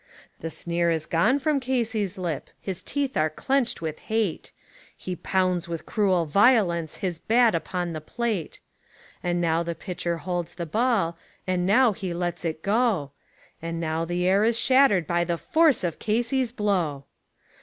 [0.39, 4.51] The sneer is gone from Casey's lip, his teeth are clenched with hate;
[4.97, 8.59] He pounds with cruel violence his bat upon the plate;
[9.21, 13.11] And now the pitcher holds the ball, and now he lets it go,
[13.61, 17.05] And now the air is shattered by the force of Casey's blow.